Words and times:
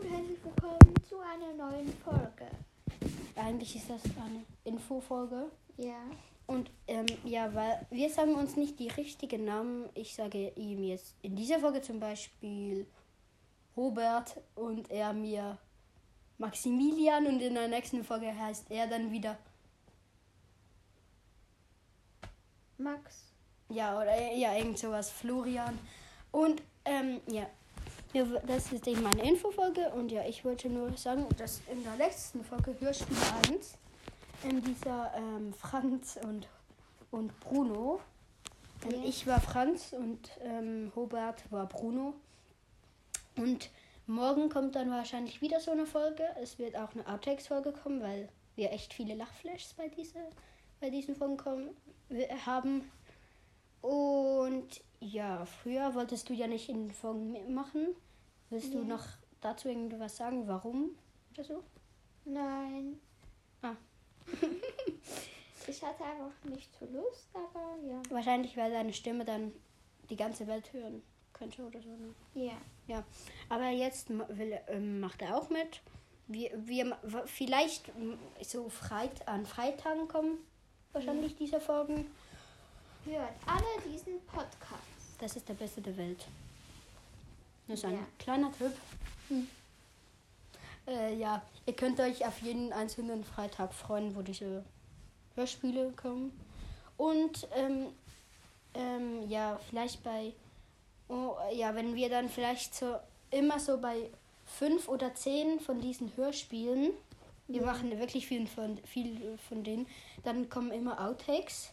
und 0.00 0.10
herzlich 0.10 0.38
willkommen 0.44 0.94
zu 1.08 1.18
einer 1.18 1.52
neuen 1.52 1.92
Folge. 2.04 2.46
Eigentlich 3.36 3.76
ist 3.76 3.90
das 3.90 4.02
eine 4.16 4.44
Infofolge. 4.64 5.50
Ja. 5.76 6.00
Und 6.46 6.70
ähm, 6.86 7.06
ja, 7.24 7.52
weil 7.54 7.86
wir 7.90 8.08
sagen 8.08 8.34
uns 8.34 8.56
nicht 8.56 8.78
die 8.78 8.88
richtigen 8.88 9.44
Namen. 9.44 9.88
Ich 9.94 10.14
sage 10.14 10.52
ihm 10.56 10.82
jetzt 10.82 11.14
in 11.22 11.36
dieser 11.36 11.60
Folge 11.60 11.82
zum 11.82 12.00
Beispiel 12.00 12.86
Robert 13.76 14.40
und 14.54 14.90
er 14.90 15.12
mir 15.12 15.58
Maximilian 16.38 17.26
und 17.26 17.40
in 17.40 17.54
der 17.54 17.68
nächsten 17.68 18.02
Folge 18.02 18.36
heißt 18.36 18.70
er 18.70 18.86
dann 18.86 19.10
wieder 19.12 19.38
Max. 22.78 23.32
ja 23.68 23.96
oder 24.00 24.32
ja 24.32 24.56
irgend 24.56 24.78
sowas 24.78 25.10
Florian 25.10 25.78
und 26.32 26.62
ähm, 26.86 27.20
ja 27.26 27.46
ja, 28.12 28.24
das 28.46 28.72
ist 28.72 28.86
eben 28.86 29.02
meine 29.02 29.22
Infofolge 29.22 29.90
und 29.90 30.10
ja, 30.10 30.24
ich 30.26 30.44
wollte 30.44 30.68
nur 30.68 30.96
sagen, 30.96 31.26
dass 31.38 31.60
in 31.70 31.82
der 31.84 31.96
letzten 31.96 32.44
Folge 32.44 32.74
Hörspiel 32.80 33.16
1 33.48 33.78
in 34.44 34.62
dieser 34.62 35.12
ähm, 35.14 35.52
Franz 35.52 36.18
und, 36.22 36.48
und 37.10 37.38
Bruno. 37.40 38.00
Ja. 38.90 38.98
Ich 39.04 39.26
war 39.26 39.40
Franz 39.40 39.92
und 39.92 40.30
ähm, 40.42 40.90
Robert 40.96 41.50
war 41.52 41.66
Bruno. 41.66 42.14
Und 43.36 43.70
morgen 44.06 44.48
kommt 44.48 44.74
dann 44.74 44.90
wahrscheinlich 44.90 45.40
wieder 45.40 45.60
so 45.60 45.70
eine 45.70 45.86
Folge. 45.86 46.24
Es 46.42 46.58
wird 46.58 46.76
auch 46.76 46.92
eine 46.94 47.06
Outtakes-Folge 47.06 47.72
kommen, 47.72 48.02
weil 48.02 48.28
wir 48.56 48.72
echt 48.72 48.92
viele 48.92 49.14
Lachflashs 49.14 49.74
bei, 49.74 49.88
diese, 49.88 50.18
bei 50.80 50.90
diesen 50.90 51.14
Folgen 51.14 51.36
kommen, 51.36 51.70
haben. 52.44 52.90
Und 53.82 54.82
ja, 55.00 55.44
früher 55.44 55.94
wolltest 55.94 56.28
du 56.28 56.34
ja 56.34 56.46
nicht 56.46 56.68
in 56.68 56.86
den 56.88 56.90
Folgen 56.94 57.32
mitmachen. 57.32 57.88
Willst 58.50 58.74
du 58.74 58.78
Ja. 58.78 58.84
noch 58.84 59.06
dazu 59.40 59.68
irgendwas 59.68 60.16
sagen, 60.16 60.46
warum 60.46 60.90
oder 61.32 61.44
so? 61.44 61.62
Nein. 62.24 63.00
Ah. 63.62 63.76
ich 65.66 65.82
hatte 65.82 66.04
einfach 66.04 66.44
nicht 66.44 66.68
so 66.78 66.84
Lust, 66.86 67.28
aber 67.32 67.76
ja. 67.86 68.02
Wahrscheinlich, 68.10 68.56
weil 68.56 68.70
deine 68.70 68.92
Stimme 68.92 69.24
dann 69.24 69.52
die 70.10 70.16
ganze 70.16 70.46
Welt 70.46 70.72
hören 70.72 71.02
könnte 71.32 71.62
oder 71.64 71.80
so. 71.80 71.88
Ne? 71.88 72.14
Ja. 72.34 72.52
Ja, 72.86 73.04
aber 73.48 73.68
jetzt 73.70 74.10
will, 74.10 74.58
ähm, 74.68 75.00
macht 75.00 75.22
er 75.22 75.36
auch 75.36 75.48
mit. 75.48 75.80
Wir, 76.26 76.50
wir 76.66 76.96
vielleicht 77.26 77.90
so 78.42 78.68
Freit 78.68 79.26
an 79.26 79.46
Freitagen 79.46 80.08
kommen 80.08 80.38
wahrscheinlich 80.92 81.36
diese 81.36 81.60
Folgen. 81.60 82.06
Hört 83.04 83.32
alle 83.46 83.90
diesen 83.90 84.20
Podcast. 84.26 84.82
Das 85.18 85.36
ist 85.36 85.48
der 85.48 85.54
beste 85.54 85.80
der 85.80 85.96
Welt. 85.96 86.26
Das 87.66 87.78
ist 87.78 87.84
ein 87.84 87.94
Ja. 87.94 88.06
kleiner 88.18 88.52
Tipp. 88.52 88.72
Äh, 90.86 91.14
ja, 91.16 91.42
ihr 91.66 91.74
könnt 91.74 92.00
euch 92.00 92.26
auf 92.26 92.40
jeden 92.42 92.72
einzelnen 92.72 93.22
Freitag 93.24 93.72
freuen, 93.74 94.14
wo 94.16 94.22
diese 94.22 94.64
Hörspiele 95.34 95.92
kommen. 95.92 96.32
Und 96.96 97.46
ähm, 97.54 97.86
ähm, 98.74 99.28
ja, 99.28 99.58
vielleicht 99.68 100.02
bei, 100.02 100.32
oh, 101.08 101.36
ja, 101.52 101.74
wenn 101.74 101.94
wir 101.94 102.08
dann 102.08 102.28
vielleicht 102.28 102.74
so 102.74 102.96
immer 103.30 103.58
so 103.60 103.78
bei 103.78 104.10
fünf 104.46 104.88
oder 104.88 105.14
zehn 105.14 105.60
von 105.60 105.80
diesen 105.80 106.14
Hörspielen, 106.16 106.90
wir 107.46 107.62
machen 107.62 107.96
wirklich 107.98 108.26
viel 108.26 108.46
von, 108.46 108.78
viel 108.84 109.38
von 109.48 109.62
denen, 109.64 109.86
dann 110.24 110.48
kommen 110.48 110.72
immer 110.72 111.00
Outtakes. 111.06 111.70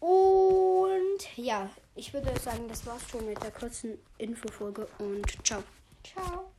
Und 0.00 1.36
ja, 1.36 1.70
ich 1.94 2.12
würde 2.12 2.38
sagen, 2.40 2.68
das 2.68 2.86
war's 2.86 3.08
schon 3.10 3.26
mit 3.26 3.42
der 3.42 3.50
kurzen 3.50 3.98
Infofolge 4.18 4.86
und 4.98 5.26
ciao. 5.44 5.62
Ciao. 6.04 6.55